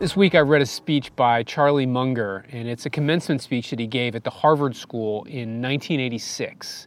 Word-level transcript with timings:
This 0.00 0.16
week 0.16 0.36
I 0.36 0.38
read 0.38 0.62
a 0.62 0.66
speech 0.66 1.14
by 1.16 1.42
Charlie 1.42 1.84
Munger, 1.84 2.46
and 2.52 2.68
it's 2.68 2.86
a 2.86 2.90
commencement 2.90 3.42
speech 3.42 3.70
that 3.70 3.80
he 3.80 3.88
gave 3.88 4.14
at 4.14 4.22
the 4.22 4.30
Harvard 4.30 4.76
School 4.76 5.24
in 5.24 5.60
1986. 5.60 6.86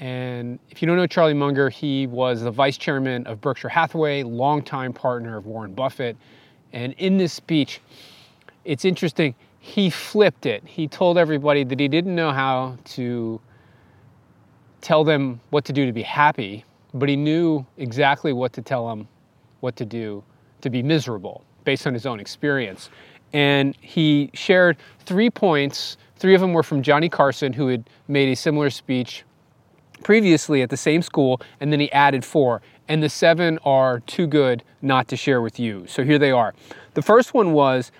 And 0.00 0.58
if 0.70 0.80
you 0.80 0.88
don't 0.88 0.96
know 0.96 1.06
Charlie 1.06 1.34
Munger, 1.34 1.68
he 1.68 2.06
was 2.06 2.40
the 2.40 2.50
vice 2.50 2.78
chairman 2.78 3.26
of 3.26 3.42
Berkshire 3.42 3.68
Hathaway, 3.68 4.22
longtime 4.22 4.94
partner 4.94 5.36
of 5.36 5.44
Warren 5.44 5.74
Buffett. 5.74 6.16
And 6.72 6.94
in 6.94 7.18
this 7.18 7.34
speech, 7.34 7.82
it's 8.64 8.86
interesting, 8.86 9.34
he 9.58 9.90
flipped 9.90 10.46
it. 10.46 10.62
He 10.64 10.88
told 10.88 11.18
everybody 11.18 11.64
that 11.64 11.78
he 11.78 11.86
didn't 11.86 12.14
know 12.14 12.32
how 12.32 12.78
to 12.84 13.42
tell 14.80 15.04
them 15.04 15.38
what 15.50 15.66
to 15.66 15.74
do 15.74 15.84
to 15.84 15.92
be 15.92 16.02
happy, 16.02 16.64
but 16.94 17.10
he 17.10 17.16
knew 17.16 17.66
exactly 17.76 18.32
what 18.32 18.54
to 18.54 18.62
tell 18.62 18.88
them 18.88 19.06
what 19.60 19.76
to 19.76 19.84
do 19.84 20.24
to 20.62 20.70
be 20.70 20.82
miserable 20.82 21.44
based 21.68 21.86
on 21.86 21.92
his 21.92 22.06
own 22.06 22.18
experience. 22.18 22.88
And 23.34 23.76
he 23.82 24.30
shared 24.32 24.78
three 25.00 25.28
points. 25.28 25.98
Three 26.16 26.34
of 26.34 26.40
them 26.40 26.54
were 26.54 26.62
from 26.62 26.80
Johnny 26.80 27.10
Carson, 27.10 27.52
who 27.52 27.68
had 27.68 27.84
made 28.08 28.30
a 28.30 28.36
similar 28.36 28.70
speech 28.70 29.22
previously 30.02 30.62
at 30.62 30.70
the 30.70 30.78
same 30.78 31.02
school, 31.02 31.42
and 31.60 31.70
then 31.70 31.78
he 31.78 31.92
added 31.92 32.24
four. 32.24 32.62
And 32.88 33.02
the 33.02 33.10
seven 33.10 33.58
are 33.66 34.00
too 34.00 34.26
good 34.26 34.64
not 34.80 35.08
to 35.08 35.16
share 35.18 35.42
with 35.42 35.60
you. 35.60 35.84
So 35.86 36.04
here 36.04 36.18
they 36.18 36.30
are. 36.30 36.54
The 36.94 37.02
first 37.02 37.34
one 37.34 37.52
was 37.52 37.92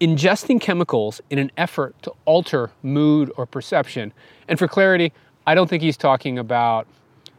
ingesting 0.00 0.58
chemicals 0.58 1.20
in 1.28 1.38
an 1.38 1.52
effort 1.58 1.94
to 2.04 2.14
alter 2.24 2.70
mood 2.82 3.30
or 3.36 3.44
perception. 3.44 4.14
And 4.48 4.58
for 4.58 4.66
clarity, 4.66 5.12
I 5.46 5.54
don't 5.54 5.68
think 5.68 5.82
he's 5.82 5.98
talking 5.98 6.38
about 6.38 6.86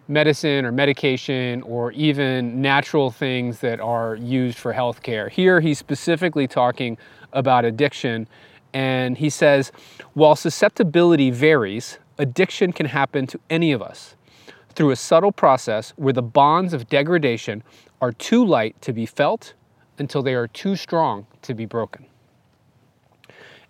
medicine 0.09 0.65
or 0.65 0.71
medication 0.71 1.61
or 1.61 1.91
even 1.91 2.61
natural 2.61 3.11
things 3.11 3.59
that 3.59 3.79
are 3.79 4.15
used 4.15 4.57
for 4.57 4.73
healthcare. 4.73 5.29
Here 5.29 5.61
he's 5.61 5.77
specifically 5.77 6.47
talking 6.47 6.97
about 7.31 7.63
addiction 7.63 8.27
and 8.73 9.17
he 9.17 9.29
says 9.29 9.71
while 10.13 10.35
susceptibility 10.35 11.29
varies, 11.29 11.99
addiction 12.17 12.73
can 12.73 12.87
happen 12.87 13.27
to 13.27 13.39
any 13.49 13.71
of 13.71 13.81
us 13.81 14.15
through 14.69 14.91
a 14.91 14.95
subtle 14.95 15.31
process 15.31 15.93
where 15.95 16.13
the 16.13 16.23
bonds 16.23 16.73
of 16.73 16.89
degradation 16.89 17.63
are 18.01 18.11
too 18.11 18.43
light 18.43 18.81
to 18.81 18.91
be 18.91 19.05
felt 19.05 19.53
until 19.99 20.23
they 20.23 20.33
are 20.33 20.47
too 20.47 20.75
strong 20.75 21.27
to 21.43 21.53
be 21.53 21.65
broken. 21.65 22.05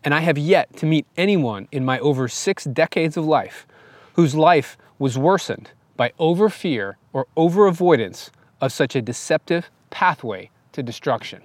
And 0.04 0.14
I 0.14 0.22
have 0.22 0.38
yet 0.38 0.76
to 0.78 0.86
meet 0.86 1.06
anyone 1.18 1.68
in 1.72 1.84
my 1.84 2.00
over 2.00 2.30
six 2.30 2.64
decades 2.64 3.18
of 3.18 3.26
life 3.26 3.68
whose 4.14 4.36
life 4.36 4.78
was 4.98 5.18
worsened 5.18 5.72
by 6.00 6.14
over 6.18 6.48
fear 6.48 6.98
or 7.12 7.28
over 7.36 7.68
avoidance 7.68 8.32
of 8.62 8.72
such 8.72 8.96
a 8.96 9.02
deceptive 9.02 9.70
pathway 9.90 10.50
to 10.72 10.82
destruction. 10.82 11.42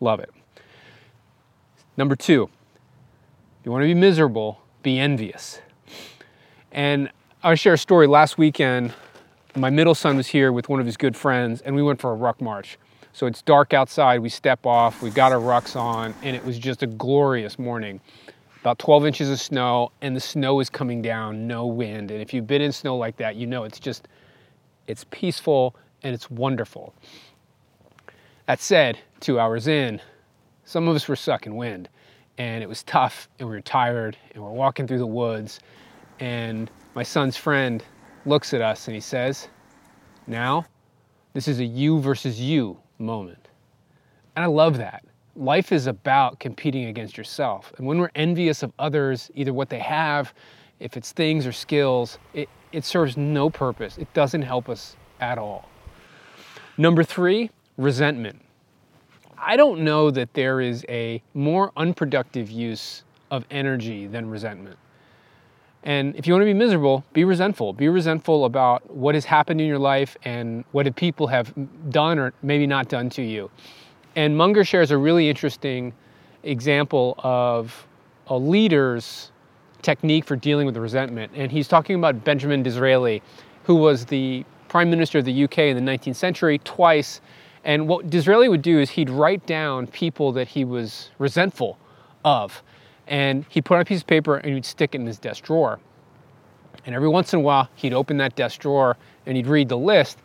Love 0.00 0.18
it. 0.18 0.32
Number 1.96 2.16
two, 2.16 2.50
if 3.60 3.64
you 3.64 3.70
want 3.70 3.82
to 3.82 3.86
be 3.86 3.94
miserable, 3.94 4.60
be 4.82 4.98
envious. 4.98 5.60
And 6.72 7.10
I'll 7.44 7.54
share 7.54 7.74
a 7.74 7.78
story. 7.78 8.08
Last 8.08 8.38
weekend, 8.38 8.92
my 9.54 9.70
middle 9.70 9.94
son 9.94 10.16
was 10.16 10.26
here 10.26 10.52
with 10.52 10.68
one 10.68 10.80
of 10.80 10.86
his 10.86 10.96
good 10.96 11.16
friends, 11.16 11.60
and 11.60 11.76
we 11.76 11.82
went 11.84 12.00
for 12.00 12.10
a 12.10 12.16
ruck 12.16 12.40
march. 12.40 12.76
So 13.12 13.28
it's 13.28 13.40
dark 13.40 13.72
outside, 13.72 14.18
we 14.18 14.30
step 14.30 14.66
off, 14.66 15.00
we 15.00 15.10
got 15.10 15.30
our 15.30 15.38
rucks 15.38 15.76
on, 15.80 16.12
and 16.24 16.34
it 16.34 16.44
was 16.44 16.58
just 16.58 16.82
a 16.82 16.88
glorious 16.88 17.56
morning 17.56 18.00
about 18.64 18.78
12 18.78 19.04
inches 19.04 19.30
of 19.30 19.38
snow, 19.38 19.92
and 20.00 20.16
the 20.16 20.20
snow 20.20 20.58
is 20.58 20.70
coming 20.70 21.02
down, 21.02 21.46
no 21.46 21.66
wind. 21.66 22.10
And 22.10 22.22
if 22.22 22.32
you've 22.32 22.46
been 22.46 22.62
in 22.62 22.72
snow 22.72 22.96
like 22.96 23.14
that, 23.18 23.36
you 23.36 23.46
know 23.46 23.64
it's 23.64 23.78
just, 23.78 24.08
it's 24.86 25.04
peaceful 25.10 25.76
and 26.02 26.14
it's 26.14 26.30
wonderful. 26.30 26.94
That 28.46 28.60
said, 28.60 28.98
two 29.20 29.38
hours 29.38 29.66
in, 29.66 30.00
some 30.64 30.88
of 30.88 30.96
us 30.96 31.06
were 31.06 31.14
sucking 31.14 31.54
wind, 31.54 31.90
and 32.38 32.62
it 32.62 32.66
was 32.66 32.82
tough, 32.84 33.28
and 33.38 33.50
we 33.50 33.54
were 33.54 33.60
tired, 33.60 34.16
and 34.32 34.42
we're 34.42 34.50
walking 34.50 34.86
through 34.86 34.96
the 34.96 35.06
woods, 35.06 35.60
and 36.18 36.70
my 36.94 37.02
son's 37.02 37.36
friend 37.36 37.84
looks 38.24 38.54
at 38.54 38.62
us 38.62 38.88
and 38.88 38.94
he 38.94 39.00
says, 39.02 39.46
Now, 40.26 40.64
this 41.34 41.48
is 41.48 41.60
a 41.60 41.64
you 41.66 42.00
versus 42.00 42.40
you 42.40 42.78
moment. 42.98 43.46
And 44.36 44.42
I 44.42 44.48
love 44.48 44.78
that 44.78 45.04
life 45.36 45.72
is 45.72 45.86
about 45.86 46.38
competing 46.38 46.86
against 46.86 47.16
yourself. 47.16 47.72
And 47.78 47.86
when 47.86 47.98
we're 47.98 48.10
envious 48.14 48.62
of 48.62 48.72
others, 48.78 49.30
either 49.34 49.52
what 49.52 49.68
they 49.68 49.78
have, 49.80 50.32
if 50.80 50.96
it's 50.96 51.12
things 51.12 51.46
or 51.46 51.52
skills, 51.52 52.18
it, 52.32 52.48
it 52.72 52.84
serves 52.84 53.16
no 53.16 53.50
purpose. 53.50 53.98
It 53.98 54.12
doesn't 54.14 54.42
help 54.42 54.68
us 54.68 54.96
at 55.20 55.38
all. 55.38 55.68
Number 56.76 57.04
three, 57.04 57.50
resentment. 57.76 58.40
I 59.38 59.56
don't 59.56 59.80
know 59.84 60.10
that 60.10 60.32
there 60.34 60.60
is 60.60 60.84
a 60.88 61.22
more 61.34 61.72
unproductive 61.76 62.50
use 62.50 63.04
of 63.30 63.44
energy 63.50 64.06
than 64.06 64.28
resentment. 64.28 64.78
And 65.82 66.16
if 66.16 66.26
you 66.26 66.32
want 66.32 66.42
to 66.42 66.46
be 66.46 66.54
miserable, 66.54 67.04
be 67.12 67.24
resentful. 67.24 67.74
Be 67.74 67.88
resentful 67.88 68.46
about 68.46 68.90
what 68.90 69.14
has 69.14 69.26
happened 69.26 69.60
in 69.60 69.66
your 69.66 69.78
life 69.78 70.16
and 70.24 70.64
what 70.72 70.96
people 70.96 71.26
have 71.26 71.52
done 71.90 72.18
or 72.18 72.32
maybe 72.42 72.66
not 72.66 72.88
done 72.88 73.10
to 73.10 73.22
you. 73.22 73.50
And 74.16 74.36
Munger 74.36 74.64
shares 74.64 74.90
a 74.90 74.98
really 74.98 75.28
interesting 75.28 75.92
example 76.42 77.14
of 77.18 77.86
a 78.28 78.36
leader's 78.38 79.32
technique 79.82 80.24
for 80.24 80.36
dealing 80.36 80.66
with 80.66 80.76
resentment. 80.76 81.32
And 81.34 81.50
he's 81.50 81.68
talking 81.68 81.96
about 81.96 82.24
Benjamin 82.24 82.62
Disraeli, 82.62 83.22
who 83.64 83.74
was 83.74 84.06
the 84.06 84.44
prime 84.68 84.90
minister 84.90 85.18
of 85.18 85.24
the 85.24 85.44
UK 85.44 85.58
in 85.58 85.84
the 85.84 85.92
19th 85.92 86.16
century 86.16 86.58
twice. 86.58 87.20
And 87.64 87.88
what 87.88 88.10
Disraeli 88.10 88.48
would 88.48 88.62
do 88.62 88.78
is 88.78 88.90
he'd 88.90 89.10
write 89.10 89.46
down 89.46 89.86
people 89.86 90.32
that 90.32 90.48
he 90.48 90.64
was 90.64 91.10
resentful 91.18 91.78
of. 92.24 92.62
And 93.06 93.44
he'd 93.48 93.64
put 93.64 93.74
on 93.74 93.82
a 93.82 93.84
piece 93.84 94.00
of 94.00 94.06
paper 94.06 94.36
and 94.36 94.54
he'd 94.54 94.64
stick 94.64 94.94
it 94.94 95.00
in 95.00 95.06
his 95.06 95.18
desk 95.18 95.44
drawer. 95.44 95.78
And 96.86 96.94
every 96.94 97.08
once 97.08 97.32
in 97.32 97.40
a 97.40 97.42
while, 97.42 97.68
he'd 97.74 97.92
open 97.92 98.16
that 98.18 98.36
desk 98.36 98.60
drawer 98.60 98.96
and 99.26 99.36
he'd 99.36 99.46
read 99.46 99.68
the 99.68 99.78
list. 99.78 100.18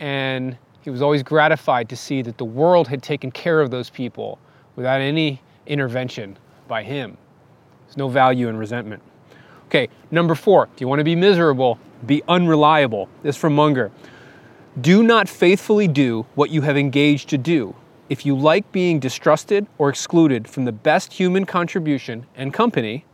And 0.00 0.56
he 0.84 0.90
was 0.90 1.00
always 1.00 1.22
gratified 1.22 1.88
to 1.88 1.96
see 1.96 2.20
that 2.20 2.36
the 2.36 2.44
world 2.44 2.88
had 2.88 3.02
taken 3.02 3.30
care 3.30 3.62
of 3.62 3.70
those 3.70 3.88
people 3.88 4.38
without 4.76 5.00
any 5.00 5.40
intervention 5.66 6.36
by 6.68 6.82
him. 6.82 7.16
There's 7.86 7.96
no 7.96 8.08
value 8.08 8.48
in 8.48 8.56
resentment. 8.58 9.02
Okay, 9.66 9.88
number 10.10 10.34
four, 10.34 10.68
if 10.74 10.82
you 10.82 10.86
want 10.86 11.00
to 11.00 11.04
be 11.04 11.16
miserable, 11.16 11.78
be 12.04 12.22
unreliable. 12.28 13.08
This 13.22 13.34
from 13.34 13.54
Munger. 13.54 13.90
Do 14.78 15.02
not 15.02 15.26
faithfully 15.26 15.88
do 15.88 16.26
what 16.34 16.50
you 16.50 16.60
have 16.60 16.76
engaged 16.76 17.30
to 17.30 17.38
do. 17.38 17.74
If 18.10 18.26
you 18.26 18.36
like 18.36 18.70
being 18.70 19.00
distrusted 19.00 19.66
or 19.78 19.88
excluded 19.88 20.46
from 20.46 20.66
the 20.66 20.72
best 20.72 21.14
human 21.14 21.46
contribution 21.46 22.26
and 22.36 22.52
company, 22.52 23.06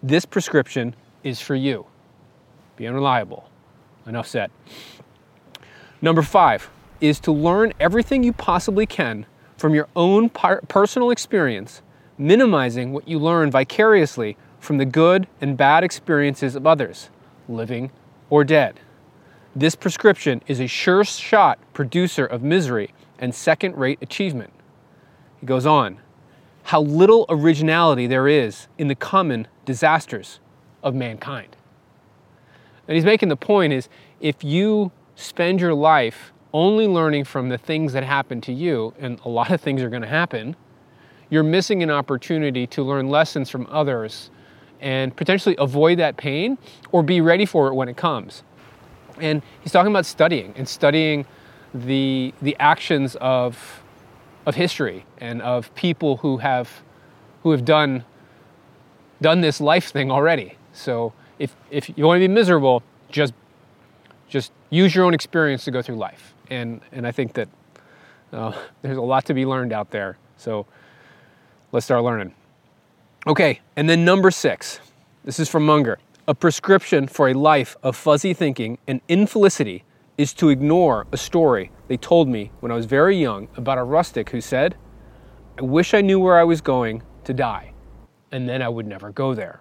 this 0.00 0.24
prescription 0.24 0.94
is 1.24 1.40
for 1.40 1.56
you. 1.56 1.86
Be 2.76 2.86
unreliable. 2.86 3.50
Enough 4.06 4.28
said. 4.28 4.52
Number 6.00 6.22
five, 6.22 6.70
is 7.00 7.20
to 7.20 7.32
learn 7.32 7.72
everything 7.80 8.22
you 8.22 8.32
possibly 8.32 8.86
can 8.86 9.26
from 9.56 9.74
your 9.74 9.88
own 9.96 10.28
par- 10.28 10.62
personal 10.68 11.10
experience, 11.10 11.82
minimizing 12.18 12.92
what 12.92 13.08
you 13.08 13.18
learn 13.18 13.50
vicariously 13.50 14.36
from 14.58 14.78
the 14.78 14.84
good 14.84 15.26
and 15.40 15.56
bad 15.56 15.84
experiences 15.84 16.54
of 16.56 16.66
others, 16.66 17.10
living 17.48 17.90
or 18.30 18.44
dead. 18.44 18.80
This 19.54 19.74
prescription 19.74 20.42
is 20.46 20.60
a 20.60 20.66
sure 20.66 21.04
shot 21.04 21.58
producer 21.72 22.26
of 22.26 22.42
misery 22.42 22.92
and 23.18 23.34
second 23.34 23.76
rate 23.76 23.98
achievement. 24.02 24.52
He 25.40 25.46
goes 25.46 25.64
on, 25.64 25.98
how 26.64 26.82
little 26.82 27.26
originality 27.28 28.06
there 28.06 28.28
is 28.28 28.68
in 28.76 28.88
the 28.88 28.94
common 28.94 29.46
disasters 29.64 30.40
of 30.82 30.94
mankind. 30.94 31.56
And 32.88 32.96
he's 32.96 33.04
making 33.04 33.28
the 33.28 33.36
point 33.36 33.72
is 33.72 33.88
if 34.20 34.42
you 34.44 34.92
spend 35.14 35.60
your 35.60 35.74
life 35.74 36.32
only 36.56 36.86
learning 36.86 37.22
from 37.22 37.50
the 37.50 37.58
things 37.58 37.92
that 37.92 38.02
happen 38.02 38.40
to 38.40 38.52
you, 38.52 38.94
and 38.98 39.20
a 39.26 39.28
lot 39.28 39.50
of 39.50 39.60
things 39.60 39.82
are 39.82 39.90
going 39.90 40.00
to 40.00 40.08
happen, 40.08 40.56
you're 41.28 41.42
missing 41.42 41.82
an 41.82 41.90
opportunity 41.90 42.66
to 42.68 42.82
learn 42.82 43.10
lessons 43.10 43.50
from 43.50 43.66
others 43.68 44.30
and 44.80 45.14
potentially 45.14 45.54
avoid 45.58 45.98
that 45.98 46.16
pain 46.16 46.56
or 46.92 47.02
be 47.02 47.20
ready 47.20 47.44
for 47.44 47.68
it 47.68 47.74
when 47.74 47.90
it 47.90 47.96
comes. 47.98 48.42
And 49.20 49.42
he's 49.60 49.70
talking 49.70 49.92
about 49.92 50.06
studying 50.06 50.54
and 50.56 50.66
studying 50.66 51.26
the, 51.74 52.32
the 52.40 52.56
actions 52.58 53.16
of, 53.16 53.82
of 54.46 54.54
history 54.54 55.04
and 55.18 55.42
of 55.42 55.74
people 55.74 56.16
who 56.18 56.38
have, 56.38 56.82
who 57.42 57.50
have 57.50 57.66
done, 57.66 58.02
done 59.20 59.42
this 59.42 59.60
life 59.60 59.90
thing 59.90 60.10
already. 60.10 60.56
So 60.72 61.12
if, 61.38 61.54
if 61.70 61.90
you 61.98 62.06
want 62.06 62.16
to 62.16 62.26
be 62.26 62.32
miserable, 62.32 62.82
just, 63.10 63.34
just 64.28 64.52
use 64.70 64.94
your 64.94 65.04
own 65.04 65.14
experience 65.14 65.64
to 65.64 65.70
go 65.70 65.82
through 65.82 65.96
life 65.96 66.34
and 66.50 66.80
and 66.92 67.06
I 67.06 67.12
think 67.12 67.34
that 67.34 67.48
uh, 68.32 68.52
there's 68.82 68.96
a 68.96 69.02
lot 69.02 69.24
to 69.26 69.34
be 69.34 69.46
learned 69.46 69.72
out 69.72 69.90
there. 69.90 70.18
So 70.36 70.66
let's 71.72 71.86
start 71.86 72.02
learning. 72.02 72.34
Okay, 73.26 73.60
and 73.76 73.88
then 73.88 74.04
number 74.04 74.30
six. 74.30 74.80
This 75.24 75.40
is 75.40 75.48
from 75.48 75.66
Munger. 75.66 75.98
A 76.28 76.34
prescription 76.34 77.08
for 77.08 77.28
a 77.28 77.34
life 77.34 77.76
of 77.82 77.96
fuzzy 77.96 78.32
thinking 78.32 78.78
and 78.86 79.00
infelicity 79.08 79.82
is 80.18 80.32
to 80.34 80.48
ignore 80.48 81.06
a 81.12 81.16
story 81.16 81.70
they 81.88 81.96
told 81.96 82.28
me 82.28 82.50
when 82.60 82.72
I 82.72 82.74
was 82.74 82.86
very 82.86 83.16
young 83.16 83.48
about 83.56 83.78
a 83.78 83.82
rustic 83.82 84.30
who 84.30 84.40
said, 84.40 84.76
I 85.58 85.62
wish 85.62 85.94
I 85.94 86.00
knew 86.00 86.20
where 86.20 86.38
I 86.38 86.44
was 86.44 86.60
going 86.60 87.02
to 87.24 87.34
die, 87.34 87.72
and 88.30 88.48
then 88.48 88.62
I 88.62 88.68
would 88.68 88.86
never 88.86 89.10
go 89.10 89.34
there. 89.34 89.60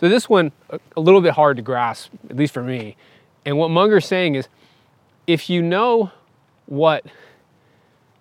So 0.00 0.08
this 0.08 0.28
one, 0.28 0.52
a 0.70 1.00
little 1.00 1.20
bit 1.20 1.32
hard 1.32 1.56
to 1.56 1.62
grasp, 1.62 2.10
at 2.28 2.36
least 2.36 2.52
for 2.52 2.62
me. 2.62 2.96
And 3.44 3.58
what 3.58 3.70
Munger's 3.70 4.06
saying 4.06 4.34
is, 4.34 4.48
if 5.26 5.48
you 5.48 5.62
know 5.62 6.10
what 6.66 7.06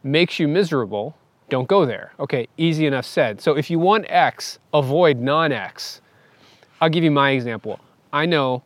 makes 0.03 0.39
you 0.39 0.47
miserable, 0.47 1.15
don't 1.49 1.67
go 1.67 1.85
there. 1.85 2.13
Okay, 2.19 2.47
easy 2.57 2.85
enough 2.85 3.05
said. 3.05 3.41
So 3.41 3.55
if 3.55 3.69
you 3.69 3.79
want 3.79 4.05
X, 4.09 4.59
avoid 4.73 5.17
non 5.17 5.51
X. 5.51 6.01
I'll 6.81 6.89
give 6.89 7.03
you 7.03 7.11
my 7.11 7.31
example. 7.31 7.79
I 8.11 8.25
know 8.25 8.63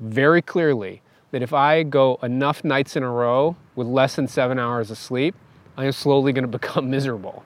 very 0.00 0.42
clearly 0.42 1.02
that 1.30 1.42
if 1.42 1.52
I 1.52 1.82
go 1.82 2.18
enough 2.22 2.64
nights 2.64 2.96
in 2.96 3.02
a 3.02 3.10
row 3.10 3.56
with 3.76 3.86
less 3.86 4.16
than 4.16 4.26
seven 4.26 4.58
hours 4.58 4.90
of 4.90 4.98
sleep, 4.98 5.34
I 5.76 5.86
am 5.86 5.92
slowly 5.92 6.32
going 6.32 6.42
to 6.50 6.58
become 6.58 6.90
miserable. 6.90 7.44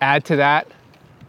Add 0.00 0.24
to 0.26 0.36
that, 0.36 0.66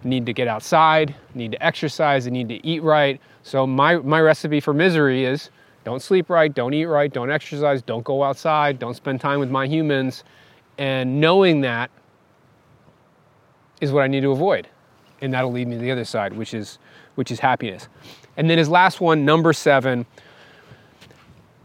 need 0.04 0.26
to 0.26 0.34
get 0.34 0.48
outside, 0.48 1.16
need 1.36 1.52
to 1.52 1.64
exercise, 1.64 2.28
I 2.28 2.32
need 2.32 2.50
to 2.50 2.66
eat 2.66 2.84
right. 2.84 3.20
So 3.44 3.68
my, 3.68 3.98
my 3.98 4.20
recipe 4.20 4.60
for 4.60 4.74
misery 4.74 5.26
is 5.26 5.50
don't 5.84 6.02
sleep 6.02 6.30
right, 6.30 6.54
don't 6.54 6.74
eat 6.74 6.86
right, 6.86 7.12
don't 7.12 7.32
exercise, 7.32 7.82
don't 7.82 8.04
go 8.04 8.24
outside, 8.24 8.80
don't 8.80 8.96
spend 8.96 9.22
time 9.22 9.40
with 9.40 9.50
my 9.50 9.68
humans. 9.68 10.24
And 10.78 11.20
knowing 11.20 11.62
that 11.62 11.92
is 13.80 13.92
what 13.92 14.04
I 14.04 14.08
need 14.08 14.22
to 14.22 14.32
avoid. 14.32 14.68
And 15.22 15.34
that'll 15.34 15.52
lead 15.52 15.68
me 15.68 15.76
to 15.76 15.82
the 15.82 15.92
other 15.92 16.06
side, 16.06 16.34
which 16.34 16.54
is 16.54 16.80
which 17.16 17.32
is 17.32 17.40
happiness. 17.40 17.90
And 18.38 18.50
then 18.50 18.58
his 18.58 18.70
last 18.70 19.02
one, 19.02 19.26
number 19.26 19.54
seven, 19.54 20.06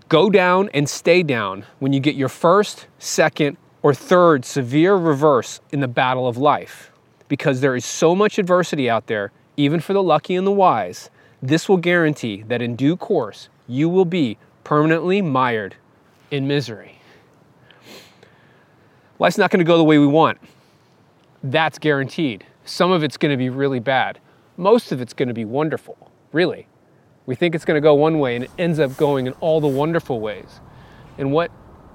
go 0.09 0.29
down 0.29 0.69
and 0.75 0.89
stay 0.89 1.23
down 1.23 1.65
when 1.79 1.93
you 1.93 2.01
get 2.01 2.17
your 2.17 2.29
first, 2.29 2.87
second, 2.99 3.57
or 3.83 3.95
third 3.95 4.45
severe 4.45 4.97
reverse 4.97 5.61
in 5.71 5.81
the 5.81 5.89
battle 5.89 6.27
of 6.27 6.37
life. 6.37 6.91
Because 7.29 7.61
there 7.61 7.75
is 7.77 7.85
so 7.85 8.15
much 8.15 8.39
adversity 8.39 8.89
out 8.89 9.07
there, 9.07 9.33
even 9.57 9.81
for 9.81 9.93
the 9.93 10.03
lucky 10.03 10.37
and 10.37 10.47
the 10.47 10.53
wise, 10.53 11.11
this 11.43 11.69
will 11.69 11.77
guarantee 11.77 12.43
that 12.43 12.63
in 12.63 12.77
due 12.77 12.97
course 12.97 13.49
you 13.67 13.89
will 13.89 14.05
be 14.05 14.39
permanently 14.65 15.23
mired 15.23 15.77
in 16.31 16.47
misery. 16.47 16.99
Life's 19.19 19.39
not 19.39 19.51
going 19.51 19.61
to 19.61 19.65
go 19.65 19.79
the 19.79 19.85
way 19.85 19.99
we 19.99 20.07
want. 20.07 20.39
That's 21.43 21.79
guaranteed. 21.79 22.45
Some 22.65 22.91
of 22.91 23.03
it's 23.03 23.17
going 23.17 23.31
to 23.31 23.37
be 23.37 23.49
really 23.49 23.81
bad. 23.81 24.19
Most 24.57 24.93
of 24.93 25.01
it's 25.01 25.13
going 25.13 25.29
to 25.29 25.35
be 25.35 25.45
wonderful, 25.45 26.11
really. 26.33 26.67
We 27.27 27.35
think 27.35 27.55
it's 27.55 27.65
going 27.65 27.77
to 27.77 27.81
go 27.81 27.95
one 27.95 28.19
way 28.19 28.37
and 28.37 28.45
it 28.45 28.51
ends 28.59 28.79
up 28.79 28.97
going 28.97 29.27
in 29.27 29.33
all 29.35 29.61
the 29.61 29.69
wonderful 29.69 30.21
ways. 30.21 30.61
And 31.19 31.33
what 31.33 31.51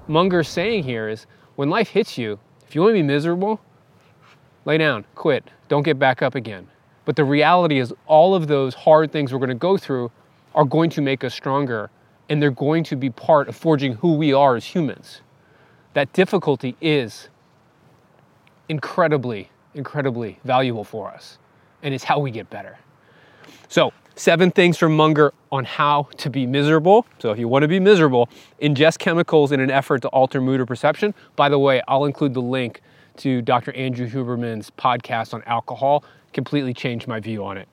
Munger's 0.08 0.48
saying 0.48 0.84
here 0.84 1.08
is 1.08 1.26
when 1.56 1.70
life 1.70 1.88
hits 1.88 2.18
you, 2.18 2.38
if 2.66 2.74
you 2.74 2.80
want 2.80 2.90
to 2.90 2.94
be 2.94 3.02
miserable, 3.02 3.60
lay 4.64 4.78
down, 4.78 5.04
quit, 5.14 5.44
don't 5.68 5.82
get 5.82 5.98
back 5.98 6.22
up 6.22 6.34
again. 6.34 6.68
But 7.04 7.16
the 7.16 7.24
reality 7.24 7.78
is, 7.78 7.92
all 8.06 8.34
of 8.34 8.46
those 8.46 8.74
hard 8.74 9.10
things 9.10 9.32
we're 9.32 9.38
going 9.38 9.48
to 9.48 9.54
go 9.54 9.76
through 9.76 10.10
are 10.54 10.64
going 10.64 10.90
to 10.90 11.00
make 11.00 11.24
us 11.24 11.34
stronger 11.34 11.90
and 12.28 12.40
they're 12.40 12.50
going 12.50 12.84
to 12.84 12.96
be 12.96 13.10
part 13.10 13.48
of 13.48 13.56
forging 13.56 13.94
who 13.94 14.14
we 14.14 14.32
are 14.32 14.56
as 14.56 14.64
humans. 14.64 15.20
That 15.94 16.12
difficulty 16.12 16.76
is 16.80 17.28
incredibly, 18.68 19.50
incredibly 19.74 20.38
valuable 20.44 20.84
for 20.84 21.08
us 21.08 21.38
and 21.82 21.92
it's 21.92 22.04
how 22.04 22.18
we 22.18 22.30
get 22.30 22.48
better. 22.48 22.78
So, 23.68 23.92
seven 24.14 24.50
things 24.50 24.78
from 24.78 24.96
Munger 24.96 25.32
on 25.50 25.64
how 25.64 26.08
to 26.18 26.30
be 26.30 26.46
miserable. 26.46 27.06
So, 27.18 27.30
if 27.30 27.38
you 27.38 27.48
want 27.48 27.62
to 27.62 27.68
be 27.68 27.80
miserable, 27.80 28.28
ingest 28.60 28.98
chemicals 28.98 29.52
in 29.52 29.60
an 29.60 29.70
effort 29.70 30.02
to 30.02 30.08
alter 30.08 30.40
mood 30.40 30.60
or 30.60 30.66
perception. 30.66 31.14
By 31.36 31.48
the 31.48 31.58
way, 31.58 31.82
I'll 31.88 32.04
include 32.04 32.34
the 32.34 32.42
link 32.42 32.82
to 33.18 33.42
Dr. 33.42 33.72
Andrew 33.74 34.08
Huberman's 34.08 34.70
podcast 34.70 35.34
on 35.34 35.42
alcohol. 35.44 36.04
Completely 36.32 36.72
changed 36.72 37.06
my 37.06 37.20
view 37.20 37.44
on 37.44 37.56
it. 37.56 37.68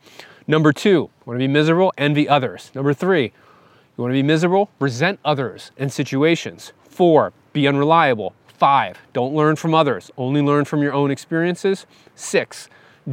Number 0.47 0.73
two, 0.73 1.09
want 1.25 1.35
to 1.35 1.39
be 1.39 1.47
miserable? 1.47 1.93
Envy 1.97 2.27
others. 2.27 2.71
Number 2.73 2.93
three, 2.93 3.25
you 3.25 4.01
want 4.01 4.11
to 4.11 4.13
be 4.13 4.23
miserable? 4.23 4.69
Resent 4.79 5.19
others 5.23 5.71
and 5.77 5.91
situations. 5.91 6.73
Four, 6.83 7.33
be 7.53 7.67
unreliable. 7.67 8.33
Five, 8.47 8.97
don't 9.13 9.33
learn 9.33 9.55
from 9.55 9.73
others, 9.73 10.11
only 10.17 10.41
learn 10.41 10.65
from 10.65 10.81
your 10.81 10.91
own 10.93 11.11
experiences. 11.11 11.85
Six, 12.15 12.67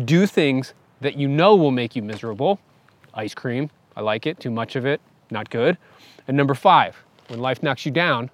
do 0.05 0.27
things 0.27 0.75
that 1.01 1.17
you 1.17 1.29
know 1.29 1.55
will 1.55 1.71
make 1.71 1.95
you 1.95 2.03
miserable. 2.03 2.59
Ice 3.15 3.35
cream, 3.35 3.71
I 3.97 4.01
like 4.01 4.27
it. 4.27 4.41
Too 4.41 4.51
much 4.51 4.75
of 4.77 4.85
it, 4.85 5.01
not 5.31 5.51
good. 5.51 5.79
And 6.27 6.37
number 6.37 6.55
five, 6.55 6.97
when 7.29 7.41
life 7.41 7.63
knocks 7.63 7.87
you 7.87 7.93
down, 7.93 8.31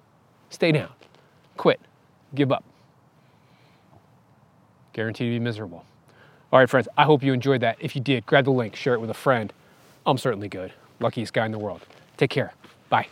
stay 0.51 0.73
down. 0.73 0.91
Quit. 1.57 1.81
Give 2.35 2.51
up. 2.51 2.65
Guaranteed 4.93 5.27
to 5.27 5.31
be 5.31 5.39
miserable. 5.39 5.85
All 6.53 6.59
right, 6.59 6.69
friends, 6.69 6.89
I 6.99 7.05
hope 7.05 7.23
you 7.23 7.33
enjoyed 7.33 7.63
that. 7.63 7.79
If 7.81 7.97
you 7.97 8.03
did, 8.03 8.27
grab 8.27 8.45
the 8.45 8.51
link, 8.51 8.77
share 8.77 8.95
it 8.95 9.01
with 9.01 9.11
a 9.11 9.15
friend. 9.15 9.53
I'm 10.05 10.19
certainly 10.19 10.49
good. 10.49 10.73
Luckiest 11.01 11.33
guy 11.33 11.47
in 11.47 11.53
the 11.53 11.59
world. 11.59 11.81
Take 12.17 12.31
care. 12.31 12.53
Bye. 12.91 13.07